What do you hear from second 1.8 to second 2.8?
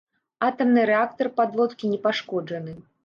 не пашкоджаны.